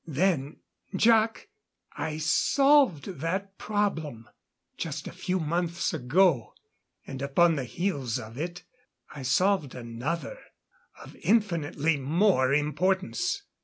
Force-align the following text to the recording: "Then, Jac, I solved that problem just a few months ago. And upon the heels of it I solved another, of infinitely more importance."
"Then, 0.07 0.57
Jac, 0.95 1.47
I 1.95 2.17
solved 2.17 3.19
that 3.19 3.59
problem 3.59 4.27
just 4.75 5.05
a 5.07 5.11
few 5.11 5.39
months 5.39 5.93
ago. 5.93 6.55
And 7.05 7.21
upon 7.21 7.55
the 7.55 7.65
heels 7.65 8.17
of 8.17 8.35
it 8.35 8.63
I 9.11 9.21
solved 9.21 9.75
another, 9.75 10.39
of 11.03 11.15
infinitely 11.17 11.97
more 11.97 12.51
importance." 12.51 13.43